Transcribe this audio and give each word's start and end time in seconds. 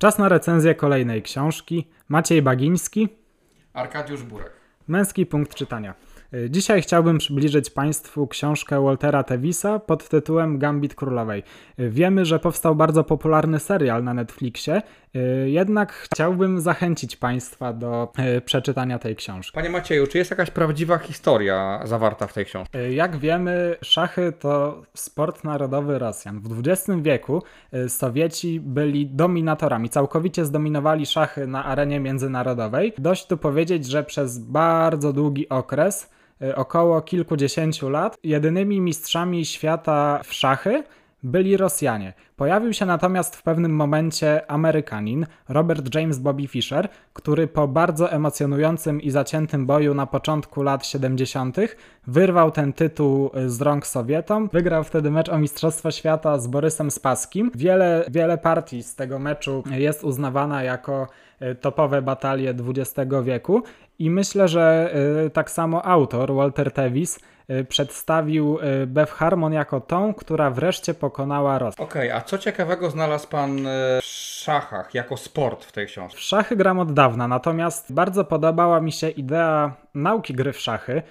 Czas 0.00 0.18
na 0.18 0.28
recenzję 0.28 0.74
kolejnej 0.74 1.22
książki. 1.22 1.88
Maciej 2.08 2.42
Bagiński, 2.42 3.08
Arkadiusz 3.72 4.22
Burek. 4.22 4.52
Męski 4.88 5.26
punkt 5.26 5.54
czytania. 5.54 5.94
Dzisiaj 6.50 6.82
chciałbym 6.82 7.18
przybliżyć 7.18 7.70
Państwu 7.70 8.26
książkę 8.26 8.84
Waltera 8.84 9.22
Tevisa 9.22 9.78
pod 9.78 10.08
tytułem 10.08 10.58
Gambit 10.58 10.94
Królowej. 10.94 11.42
Wiemy, 11.78 12.24
że 12.24 12.38
powstał 12.38 12.74
bardzo 12.74 13.04
popularny 13.04 13.58
serial 13.58 14.04
na 14.04 14.14
Netflixie, 14.14 14.82
y, 15.16 15.50
jednak 15.50 15.92
chciałbym 15.92 16.60
zachęcić 16.60 17.16
Państwa 17.16 17.72
do 17.72 18.12
y, 18.36 18.40
przeczytania 18.40 18.98
tej 18.98 19.16
książki. 19.16 19.52
Panie 19.54 19.70
Macieju, 19.70 20.06
czy 20.06 20.18
jest 20.18 20.30
jakaś 20.30 20.50
prawdziwa 20.50 20.98
historia 20.98 21.80
zawarta 21.84 22.26
w 22.26 22.32
tej 22.32 22.44
książce? 22.44 22.78
Y, 22.78 22.92
Jak 22.92 23.16
wiemy, 23.16 23.76
szachy 23.82 24.32
to 24.32 24.82
sport 24.94 25.44
narodowy 25.44 25.98
Rosjan. 25.98 26.40
W 26.40 26.58
XX 26.68 26.98
wieku 27.02 27.42
Sowieci 27.88 28.60
byli 28.60 29.06
dominatorami, 29.06 29.88
całkowicie 29.88 30.44
zdominowali 30.44 31.06
szachy 31.06 31.46
na 31.46 31.64
arenie 31.64 32.00
międzynarodowej. 32.00 32.92
Dość 32.98 33.26
tu 33.26 33.36
powiedzieć, 33.36 33.86
że 33.86 34.04
przez 34.04 34.38
bardzo 34.38 35.12
długi 35.12 35.48
okres, 35.48 36.10
około 36.54 37.02
kilkudziesięciu 37.02 37.88
lat, 37.88 38.18
jedynymi 38.22 38.80
mistrzami 38.80 39.44
świata 39.44 40.20
w 40.24 40.34
szachy 40.34 40.82
byli 41.22 41.56
Rosjanie. 41.56 42.12
Pojawił 42.36 42.72
się 42.72 42.86
natomiast 42.86 43.36
w 43.36 43.42
pewnym 43.42 43.76
momencie 43.76 44.50
Amerykanin, 44.50 45.26
Robert 45.48 45.94
James 45.94 46.18
Bobby 46.18 46.46
Fischer, 46.46 46.88
który 47.12 47.46
po 47.46 47.68
bardzo 47.68 48.12
emocjonującym 48.12 49.00
i 49.00 49.10
zaciętym 49.10 49.66
boju 49.66 49.94
na 49.94 50.06
początku 50.06 50.62
lat 50.62 50.86
70. 50.86 51.56
wyrwał 52.06 52.50
ten 52.50 52.72
tytuł 52.72 53.30
y, 53.36 53.50
z 53.50 53.60
rąk 53.60 53.86
Sowietom. 53.86 54.48
Wygrał 54.52 54.84
wtedy 54.84 55.10
mecz 55.10 55.28
o 55.28 55.38
Mistrzostwo 55.38 55.90
Świata 55.90 56.38
z 56.38 56.46
Borysem 56.46 56.90
Spaskim. 56.90 57.50
Wiele, 57.54 58.04
wiele 58.10 58.38
partii 58.38 58.82
z 58.82 58.94
tego 58.94 59.18
meczu 59.18 59.62
jest 59.70 60.04
uznawana 60.04 60.62
jako 60.62 61.08
topowe 61.60 62.02
batalie 62.02 62.50
XX 62.50 63.10
wieku 63.22 63.62
i 63.98 64.10
myślę, 64.10 64.48
że 64.48 64.94
y, 65.26 65.30
tak 65.30 65.50
samo 65.50 65.84
autor 65.84 66.34
Walter 66.34 66.72
Tevis 66.72 67.18
y, 67.50 67.64
przedstawił 67.64 68.58
Beth 68.86 69.12
Harmon 69.12 69.52
jako 69.52 69.80
tą, 69.80 70.14
która 70.14 70.50
wreszcie 70.50 70.94
pokonała 70.94 71.58
Rosję. 71.58 71.84
Okej, 71.84 72.10
a 72.10 72.20
co 72.20 72.38
ciekawego 72.38 72.90
znalazł 72.90 73.28
pan 73.28 73.66
e, 73.66 74.00
szachach 74.40 74.94
jako 74.94 75.16
sport 75.16 75.64
w 75.64 75.72
tej 75.72 75.86
książce? 75.86 76.18
W 76.18 76.20
szachy 76.20 76.56
gram 76.56 76.78
od 76.78 76.92
dawna, 76.92 77.28
natomiast 77.28 77.92
bardzo 77.92 78.24
podobała 78.24 78.80
mi 78.80 78.92
się 78.92 79.08
idea 79.08 79.76
nauki 79.94 80.34
gry 80.34 80.52
w 80.52 80.60
szachy 80.60 80.92
y, 80.92 81.02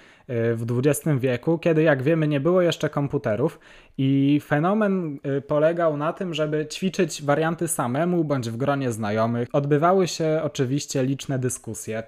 w 0.55 0.65
XX 0.79 1.19
wieku, 1.19 1.57
kiedy 1.57 1.83
jak 1.83 2.03
wiemy 2.03 2.27
nie 2.27 2.39
było 2.39 2.61
jeszcze 2.61 2.89
komputerów 2.89 3.59
i 3.97 4.41
fenomen 4.45 5.19
y, 5.37 5.41
polegał 5.41 5.97
na 5.97 6.13
tym, 6.13 6.33
żeby 6.33 6.67
ćwiczyć 6.67 7.23
warianty 7.23 7.67
samemu 7.67 8.23
bądź 8.23 8.49
w 8.49 8.57
gronie 8.57 8.91
znajomych. 8.91 9.47
Odbywały 9.53 10.07
się 10.07 10.39
oczywiście 10.43 11.03
liczne 11.03 11.39
dyskusje 11.39 12.03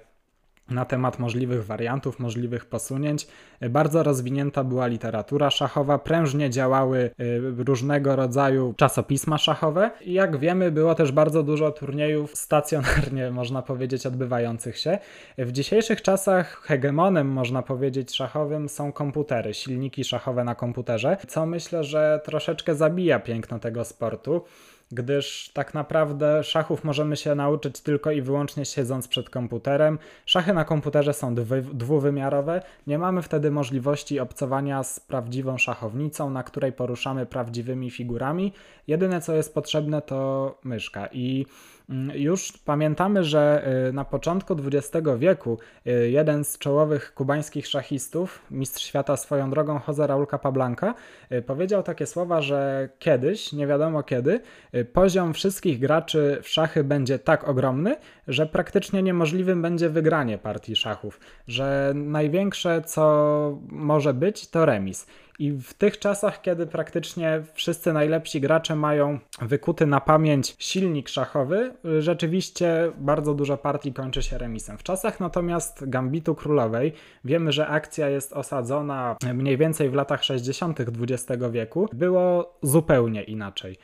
na 0.72 0.84
temat 0.84 1.18
możliwych 1.18 1.66
wariantów, 1.66 2.18
możliwych 2.18 2.64
posunięć. 2.64 3.26
Bardzo 3.70 4.02
rozwinięta 4.02 4.64
była 4.64 4.86
literatura 4.86 5.50
szachowa, 5.50 5.98
prężnie 5.98 6.50
działały 6.50 7.10
y, 7.20 7.64
różnego 7.64 8.16
rodzaju 8.16 8.74
czasopisma 8.76 9.38
szachowe 9.38 9.90
i 10.00 10.12
jak 10.12 10.36
wiemy 10.36 10.70
było 10.70 10.94
też 10.94 11.12
bardzo 11.12 11.42
dużo 11.42 11.70
turniejów 11.70 12.36
stacjonarnie, 12.36 13.30
można 13.40 13.62
powiedzieć, 13.62 14.06
odbywających 14.06 14.78
się. 14.78 14.98
W 15.38 15.52
dzisiejszych 15.52 16.02
czasach 16.02 16.60
hegemonem, 16.62 17.28
można 17.28 17.62
powiedzieć, 17.62 18.16
szachowym 18.16 18.68
są 18.68 18.92
komputery, 18.92 19.54
silniki 19.54 20.04
szachowe 20.04 20.44
na 20.44 20.54
komputerze, 20.54 21.16
co 21.28 21.46
myślę, 21.46 21.84
że 21.84 22.20
troszeczkę 22.24 22.74
zabija 22.74 23.20
piękno 23.20 23.58
tego 23.58 23.84
sportu 23.84 24.44
gdyż 24.92 25.50
tak 25.54 25.74
naprawdę 25.74 26.44
szachów 26.44 26.84
możemy 26.84 27.16
się 27.16 27.34
nauczyć 27.34 27.80
tylko 27.80 28.10
i 28.10 28.22
wyłącznie 28.22 28.64
siedząc 28.64 29.08
przed 29.08 29.30
komputerem. 29.30 29.98
Szachy 30.26 30.52
na 30.52 30.64
komputerze 30.64 31.12
są 31.14 31.34
dwuwymiarowe, 31.72 32.62
nie 32.86 32.98
mamy 32.98 33.22
wtedy 33.22 33.50
możliwości 33.50 34.20
obcowania 34.20 34.82
z 34.82 35.00
prawdziwą 35.00 35.58
szachownicą, 35.58 36.30
na 36.30 36.42
której 36.42 36.72
poruszamy 36.72 37.26
prawdziwymi 37.26 37.90
figurami. 37.90 38.52
Jedyne 38.86 39.20
co 39.20 39.34
jest 39.34 39.54
potrzebne 39.54 40.02
to 40.02 40.58
myszka 40.64 41.08
i 41.12 41.46
mm, 41.90 42.16
już 42.18 42.52
pamiętamy, 42.64 43.24
że 43.24 43.68
y, 43.88 43.92
na 43.92 44.04
początku 44.04 44.56
XX 44.66 45.08
wieku 45.18 45.58
y, 45.86 46.10
jeden 46.10 46.44
z 46.44 46.58
czołowych 46.58 47.14
kubańskich 47.14 47.66
szachistów, 47.66 48.42
mistrz 48.50 48.84
świata 48.84 49.16
swoją 49.16 49.50
drogą 49.50 49.80
Jose 49.88 50.06
Raul 50.06 50.26
Capablanca, 50.26 50.94
y, 51.32 51.42
powiedział 51.42 51.82
takie 51.82 52.06
słowa, 52.06 52.42
że 52.42 52.88
kiedyś, 52.98 53.52
nie 53.52 53.66
wiadomo 53.66 54.02
kiedy, 54.02 54.40
poziom 54.84 55.34
wszystkich 55.34 55.78
graczy 55.78 56.38
w 56.42 56.48
szachy 56.48 56.84
będzie 56.84 57.18
tak 57.18 57.48
ogromny, 57.48 57.96
że 58.28 58.46
praktycznie 58.46 59.02
niemożliwym 59.02 59.62
będzie 59.62 59.88
wygranie 59.88 60.38
partii 60.38 60.76
szachów, 60.76 61.20
że 61.48 61.92
największe 61.94 62.82
co 62.82 63.58
może 63.68 64.14
być 64.14 64.48
to 64.48 64.66
remis. 64.66 65.06
I 65.42 65.52
w 65.52 65.74
tych 65.74 65.98
czasach, 65.98 66.42
kiedy 66.42 66.66
praktycznie 66.66 67.42
wszyscy 67.54 67.92
najlepsi 67.92 68.40
gracze 68.40 68.76
mają 68.76 69.18
wykuty 69.40 69.86
na 69.86 70.00
pamięć 70.00 70.56
silnik 70.58 71.08
szachowy, 71.08 71.74
rzeczywiście 71.98 72.92
bardzo 72.98 73.34
dużo 73.34 73.56
partii 73.56 73.92
kończy 73.92 74.22
się 74.22 74.38
remisem. 74.38 74.78
W 74.78 74.82
czasach 74.82 75.20
natomiast 75.20 75.88
Gambitu 75.88 76.34
Królowej 76.34 76.92
wiemy, 77.24 77.52
że 77.52 77.66
akcja 77.66 78.08
jest 78.08 78.32
osadzona 78.32 79.16
mniej 79.34 79.56
więcej 79.56 79.90
w 79.90 79.94
latach 79.94 80.24
60. 80.24 80.80
XX 80.80 81.42
wieku. 81.50 81.88
Było 81.92 82.58
zupełnie 82.62 83.22
inaczej. 83.22 83.76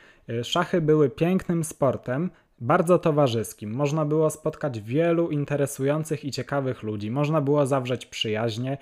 Szachy 0.43 0.81
były 0.81 1.09
pięknym 1.09 1.63
sportem, 1.63 2.31
bardzo 2.59 2.99
towarzyskim. 2.99 3.71
Można 3.71 4.05
było 4.05 4.29
spotkać 4.29 4.79
wielu 4.79 5.29
interesujących 5.29 6.25
i 6.25 6.31
ciekawych 6.31 6.83
ludzi, 6.83 7.11
można 7.11 7.41
było 7.41 7.65
zawrzeć 7.65 8.05
przyjaźnie 8.05 8.77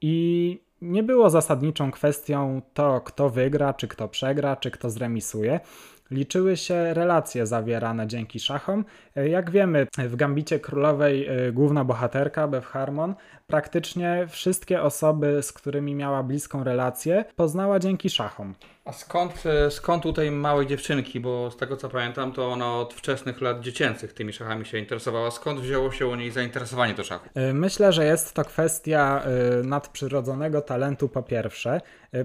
i 0.00 0.69
nie 0.82 1.02
było 1.02 1.30
zasadniczą 1.30 1.90
kwestią 1.90 2.62
to, 2.74 3.00
kto 3.00 3.30
wygra, 3.30 3.74
czy 3.74 3.88
kto 3.88 4.08
przegra, 4.08 4.56
czy 4.56 4.70
kto 4.70 4.90
zremisuje. 4.90 5.60
Liczyły 6.10 6.56
się 6.56 6.94
relacje 6.94 7.46
zawierane 7.46 8.06
dzięki 8.06 8.40
szachom. 8.40 8.84
Jak 9.16 9.50
wiemy, 9.50 9.86
w 9.98 10.16
Gambicie 10.16 10.60
Królowej 10.60 11.46
y, 11.48 11.52
główna 11.52 11.84
bohaterka, 11.84 12.48
Beth 12.48 12.66
Harmon, 12.66 13.14
praktycznie 13.46 14.26
wszystkie 14.30 14.82
osoby, 14.82 15.42
z 15.42 15.52
którymi 15.52 15.94
miała 15.94 16.22
bliską 16.22 16.64
relację, 16.64 17.24
poznała 17.36 17.78
dzięki 17.78 18.10
szachom. 18.10 18.54
A 18.84 18.92
skąd, 18.92 19.46
e, 19.46 19.70
skąd 19.70 20.06
u 20.06 20.12
tej 20.12 20.30
małej 20.30 20.66
dziewczynki, 20.66 21.20
bo 21.20 21.50
z 21.50 21.56
tego 21.56 21.76
co 21.76 21.88
pamiętam, 21.88 22.32
to 22.32 22.48
ona 22.52 22.74
od 22.76 22.94
wczesnych 22.94 23.40
lat 23.40 23.60
dziecięcych 23.60 24.12
tymi 24.12 24.32
szachami 24.32 24.66
się 24.66 24.78
interesowała. 24.78 25.30
Skąd 25.30 25.60
wzięło 25.60 25.92
się 25.92 26.06
u 26.06 26.14
niej 26.14 26.30
zainteresowanie 26.30 26.94
do 26.94 27.04
szachu? 27.04 27.28
Myślę, 27.54 27.92
że 27.92 28.04
jest 28.04 28.34
to 28.34 28.44
kwestia 28.44 29.22
nadprzyrodzonego 29.64 30.62
talentu 30.62 31.08
po 31.08 31.22
pierwsze, 31.22 31.80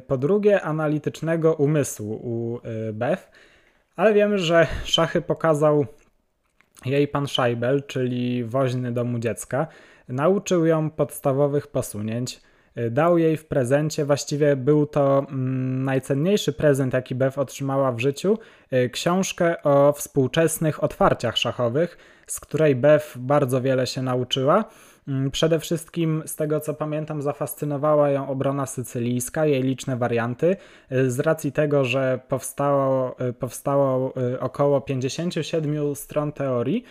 po 0.07 0.17
drugie 0.17 0.61
analitycznego 0.61 1.53
umysłu 1.53 2.13
u 2.13 2.59
Beth, 2.93 3.31
ale 3.95 4.13
wiemy, 4.13 4.39
że 4.39 4.67
szachy 4.83 5.21
pokazał 5.21 5.85
jej 6.85 7.07
pan 7.07 7.27
Scheibel, 7.27 7.83
czyli 7.83 8.43
woźny 8.43 8.91
domu 8.91 9.19
dziecka. 9.19 9.67
Nauczył 10.07 10.65
ją 10.65 10.89
podstawowych 10.89 11.67
posunięć, 11.67 12.41
dał 12.91 13.17
jej 13.17 13.37
w 13.37 13.45
prezencie, 13.45 14.05
właściwie 14.05 14.55
był 14.55 14.85
to 14.85 15.19
mm, 15.19 15.83
najcenniejszy 15.83 16.53
prezent, 16.53 16.93
jaki 16.93 17.15
Beth 17.15 17.39
otrzymała 17.39 17.91
w 17.91 17.99
życiu, 17.99 18.37
książkę 18.91 19.63
o 19.63 19.93
współczesnych 19.93 20.83
otwarciach 20.83 21.37
szachowych, 21.37 21.97
z 22.27 22.39
której 22.39 22.75
Beth 22.75 23.17
bardzo 23.17 23.61
wiele 23.61 23.87
się 23.87 24.01
nauczyła. 24.01 24.65
Mm, 25.07 25.31
Przede 25.31 25.59
wszystkim, 25.59 26.23
z 26.25 26.35
tego 26.35 26.59
co 26.59 26.73
pamiętam, 26.73 27.21
zafascynowała 27.21 28.09
ją 28.09 28.27
obrona 28.29 28.65
sycylijska, 28.65 29.45
jej 29.45 29.63
liczne 29.63 29.97
warianty. 29.97 30.57
Y, 30.91 31.11
Z 31.11 31.19
racji 31.19 31.51
tego, 31.51 31.85
że 31.85 32.19
powstało, 32.27 33.15
y, 33.29 33.33
powstało 33.33 34.13
y, 34.33 34.39
około 34.39 34.81
57 34.81 35.95
stron 35.95 36.31
teorii. 36.31 36.83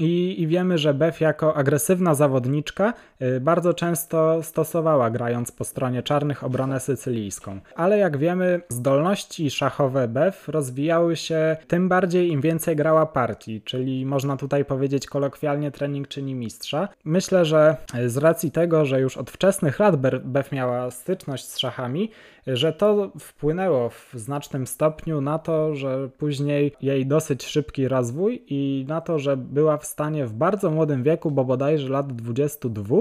I, 0.00 0.42
I 0.42 0.46
wiemy, 0.46 0.78
że 0.78 0.94
Beth 0.94 1.20
jako 1.20 1.56
agresywna 1.56 2.14
zawodniczka 2.14 2.94
y, 3.22 3.40
bardzo 3.40 3.74
często 3.74 4.42
stosowała, 4.42 5.10
grając 5.10 5.52
po 5.52 5.64
stronie 5.64 6.02
czarnych, 6.02 6.44
obronę 6.44 6.80
sycylijską. 6.80 7.60
Ale 7.76 7.98
jak 7.98 8.16
wiemy, 8.16 8.60
zdolności 8.68 9.50
szachowe 9.50 10.08
Beth 10.08 10.48
rozwijały 10.48 11.16
się 11.16 11.56
tym 11.68 11.88
bardziej, 11.88 12.30
im 12.30 12.40
więcej 12.40 12.76
grała 12.76 13.06
partii, 13.06 13.62
czyli 13.62 14.06
można 14.06 14.36
tutaj 14.36 14.64
powiedzieć 14.64 15.06
kolokwialnie 15.06 15.70
trening 15.70 16.08
czyni 16.08 16.34
mistrza. 16.34 16.88
Myślę, 17.04 17.44
że 17.44 17.76
y, 17.94 18.10
z 18.10 18.16
racji 18.16 18.50
tego, 18.50 18.84
że 18.84 19.00
już 19.00 19.16
od 19.16 19.30
wczesnych 19.30 19.78
lat 19.78 19.96
Be- 19.96 20.20
Beth 20.24 20.52
miała 20.52 20.90
styczność 20.90 21.44
z 21.44 21.58
szachami, 21.58 22.10
że 22.56 22.72
to 22.72 23.12
wpłynęło 23.18 23.90
w 23.90 24.10
znacznym 24.14 24.66
stopniu 24.66 25.20
na 25.20 25.38
to, 25.38 25.74
że 25.74 26.08
później 26.18 26.72
jej 26.80 27.06
dosyć 27.06 27.46
szybki 27.46 27.88
rozwój 27.88 28.44
i 28.46 28.84
na 28.88 29.00
to, 29.00 29.18
że 29.18 29.36
była 29.36 29.76
w 29.76 29.86
stanie 29.86 30.26
w 30.26 30.32
bardzo 30.32 30.70
młodym 30.70 31.02
wieku, 31.02 31.30
bo 31.30 31.44
bodajże 31.44 31.88
lat 31.88 32.12
22, 32.12 32.96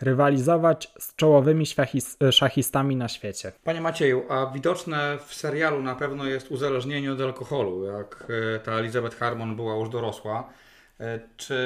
rywalizować 0.00 0.92
z 0.98 1.16
czołowymi 1.16 1.64
szachis- 1.64 2.32
szachistami 2.32 2.96
na 2.96 3.08
świecie. 3.08 3.52
Panie 3.64 3.80
Macieju, 3.80 4.22
a 4.28 4.46
widoczne 4.54 5.18
w 5.26 5.34
serialu 5.34 5.82
na 5.82 5.94
pewno 5.94 6.26
jest 6.26 6.50
uzależnienie 6.50 7.12
od 7.12 7.20
alkoholu, 7.20 7.84
jak 7.84 8.26
e, 8.56 8.58
ta 8.58 8.72
Elizabeth 8.72 9.16
Harmon 9.16 9.56
była 9.56 9.76
już 9.76 9.88
dorosła. 9.88 10.48
E, 11.00 11.20
Czy 11.36 11.56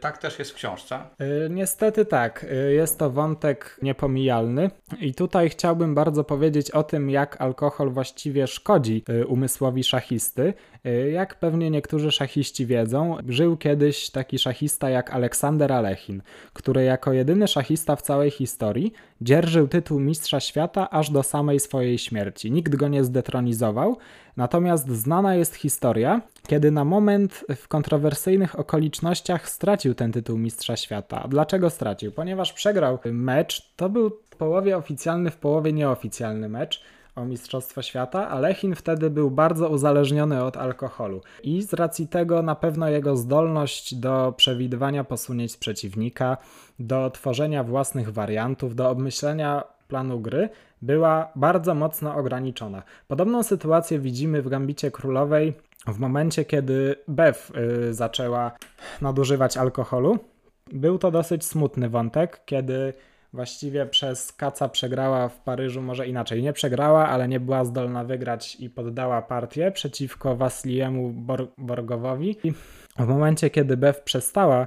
tak 0.00 0.18
też 0.18 0.38
jest 0.38 0.50
w 0.50 0.54
książce? 0.54 0.98
Y, 1.20 1.50
Niestety 1.50 2.04
tak, 2.04 2.46
y, 2.68 2.72
jest 2.72 2.98
to 2.98 3.10
wątek 3.10 3.78
niepomijalny 3.82 4.70
i 5.00 5.14
tutaj 5.14 5.48
chciałbym 5.50 5.94
bardzo 5.94 6.24
powiedzieć 6.24 6.70
o 6.70 6.82
tym, 6.82 7.10
jak 7.10 7.40
alkohol 7.40 7.90
właściwie 7.90 8.46
szkodzi 8.46 9.04
umysłowi 9.28 9.84
szachisty. 9.84 10.54
Jak 11.12 11.34
pewnie 11.38 11.70
niektórzy 11.70 12.12
szachiści 12.12 12.66
wiedzą, 12.66 13.16
żył 13.28 13.56
kiedyś 13.56 14.10
taki 14.10 14.38
szachista 14.38 14.90
jak 14.90 15.10
Aleksander 15.10 15.72
Alechin, 15.72 16.22
który 16.52 16.84
jako 16.84 17.12
jedyny 17.12 17.48
szachista 17.48 17.96
w 17.96 18.02
całej 18.02 18.30
historii 18.30 18.92
dzierżył 19.20 19.68
tytuł 19.68 20.00
mistrza 20.00 20.40
świata 20.40 20.90
aż 20.90 21.10
do 21.10 21.22
samej 21.22 21.60
swojej 21.60 21.98
śmierci. 21.98 22.52
Nikt 22.52 22.76
go 22.76 22.88
nie 22.88 23.04
zdetronizował, 23.04 23.96
natomiast 24.36 24.88
znana 24.88 25.34
jest 25.34 25.54
historia, 25.54 26.20
kiedy 26.46 26.70
na 26.70 26.84
moment 26.84 27.44
w 27.56 27.68
kontrowersyjnych 27.68 28.58
okolicznościach 28.58 29.48
stracił 29.48 29.94
ten 29.94 30.12
tytuł 30.12 30.38
mistrza 30.38 30.76
świata. 30.76 31.26
Dlaczego 31.28 31.70
stracił? 31.70 32.12
Ponieważ 32.12 32.52
przegrał 32.52 32.98
mecz, 33.04 33.72
to 33.76 33.88
był 33.88 34.10
w 34.30 34.36
połowie 34.36 34.76
oficjalny, 34.76 35.30
w 35.30 35.36
połowie 35.36 35.72
nieoficjalny 35.72 36.48
mecz 36.48 36.82
o 37.16 37.24
Mistrzostwo 37.24 37.82
Świata, 37.82 38.28
a 38.28 38.40
Lechin 38.40 38.74
wtedy 38.74 39.10
był 39.10 39.30
bardzo 39.30 39.68
uzależniony 39.68 40.44
od 40.44 40.56
alkoholu. 40.56 41.20
I 41.42 41.62
z 41.62 41.72
racji 41.72 42.08
tego 42.08 42.42
na 42.42 42.54
pewno 42.54 42.88
jego 42.88 43.16
zdolność 43.16 43.94
do 43.94 44.34
przewidywania 44.36 45.04
posunięć 45.04 45.56
przeciwnika, 45.56 46.36
do 46.78 47.10
tworzenia 47.10 47.64
własnych 47.64 48.12
wariantów, 48.12 48.74
do 48.74 48.90
obmyślenia 48.90 49.73
planu 49.88 50.20
gry 50.20 50.48
była 50.82 51.32
bardzo 51.36 51.74
mocno 51.74 52.14
ograniczona. 52.16 52.82
Podobną 53.08 53.42
sytuację 53.42 53.98
widzimy 53.98 54.42
w 54.42 54.48
Gambicie 54.48 54.90
Królowej 54.90 55.54
w 55.86 55.98
momencie, 55.98 56.44
kiedy 56.44 56.96
Bev 57.08 57.38
y, 57.88 57.94
zaczęła 57.94 58.52
nadużywać 59.00 59.56
alkoholu. 59.56 60.18
Był 60.72 60.98
to 60.98 61.10
dosyć 61.10 61.44
smutny 61.44 61.88
wątek, 61.88 62.40
kiedy 62.44 62.92
właściwie 63.32 63.86
przez 63.86 64.32
Kaca 64.32 64.68
przegrała 64.68 65.28
w 65.28 65.40
Paryżu, 65.40 65.82
może 65.82 66.06
inaczej, 66.06 66.42
nie 66.42 66.52
przegrała, 66.52 67.08
ale 67.08 67.28
nie 67.28 67.40
była 67.40 67.64
zdolna 67.64 68.04
wygrać 68.04 68.56
i 68.60 68.70
poddała 68.70 69.22
partię 69.22 69.70
przeciwko 69.70 70.36
Wasiliemu 70.36 71.12
Bor- 71.12 71.46
Borgowowi. 71.58 72.36
I 72.44 72.52
w 72.98 73.06
momencie, 73.06 73.50
kiedy 73.50 73.76
Bev 73.76 74.00
przestała 74.04 74.66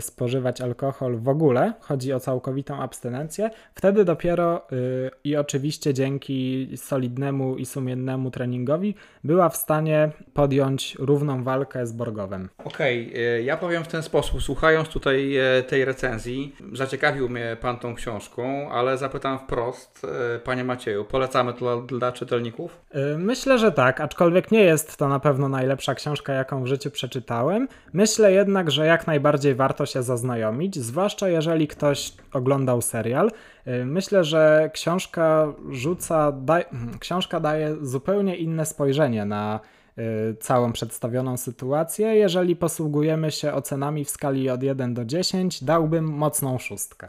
spożywać 0.00 0.60
alkohol 0.60 1.16
w 1.16 1.28
ogóle, 1.28 1.72
chodzi 1.80 2.12
o 2.12 2.20
całkowitą 2.20 2.82
abstynencję, 2.82 3.50
wtedy 3.74 4.04
dopiero 4.04 4.66
y, 4.72 5.10
i 5.24 5.36
oczywiście 5.36 5.94
dzięki 5.94 6.68
solidnemu 6.76 7.56
i 7.56 7.66
sumiennemu 7.66 8.30
treningowi 8.30 8.94
była 9.24 9.48
w 9.48 9.56
stanie 9.56 10.10
podjąć 10.34 10.94
równą 10.98 11.44
walkę 11.44 11.86
z 11.86 11.92
Borgowem. 11.92 12.48
Okej, 12.64 13.12
e, 13.16 13.42
ja 13.42 13.56
powiem 13.56 13.84
w 13.84 13.88
ten 13.88 14.02
sposób. 14.02 14.42
Słuchając 14.42 14.88
tutaj 14.88 15.36
e, 15.36 15.62
tej 15.62 15.84
recenzji, 15.84 16.56
zaciekawił 16.72 17.28
mnie 17.28 17.56
Pan 17.60 17.78
tą 17.78 17.94
książką, 17.94 18.70
ale 18.70 18.98
zapytam 18.98 19.38
wprost, 19.38 20.06
Panie 20.44 20.64
Macieju, 20.64 21.04
polecamy 21.04 21.52
to 21.52 21.58
dla, 21.58 21.76
dla 21.98 22.12
czytelników? 22.12 22.80
Y, 22.94 23.18
Myślę, 23.18 23.58
że 23.58 23.72
tak, 23.72 24.00
aczkolwiek 24.00 24.50
nie 24.50 24.62
jest 24.62 24.96
to 24.96 25.08
na 25.08 25.20
pewno 25.20 25.48
najlepsza 25.48 25.94
książka, 25.94 26.32
jaką 26.32 26.62
w 26.62 26.66
życiu 26.66 26.90
przeczytałem. 26.90 27.68
Myślę 27.92 28.32
jednak, 28.32 28.70
że 28.70 28.86
jak 28.86 29.06
najbardziej 29.06 29.47
warto 29.54 29.86
się 29.86 30.02
zaznajomić, 30.02 30.78
zwłaszcza 30.78 31.28
jeżeli 31.28 31.68
ktoś 31.68 32.12
oglądał 32.32 32.82
serial. 32.82 33.30
Y, 33.66 33.84
Myślę, 33.84 34.24
że 34.24 34.70
książka 34.72 35.52
rzuca, 35.70 36.32
daj, 36.32 36.64
książka 37.00 37.40
daje 37.40 37.76
zupełnie 37.82 38.36
inne 38.36 38.66
spojrzenie 38.66 39.24
na 39.24 39.60
y, 39.98 40.36
całą 40.40 40.72
przedstawioną 40.72 41.36
sytuację. 41.36 42.06
Jeżeli 42.06 42.56
posługujemy 42.56 43.30
się 43.30 43.52
ocenami 43.52 44.04
w 44.04 44.10
skali 44.10 44.50
od 44.50 44.62
1 44.62 44.94
do 44.94 45.04
10, 45.04 45.64
dałbym 45.64 46.04
mocną 46.04 46.58
szóstkę. 46.58 47.06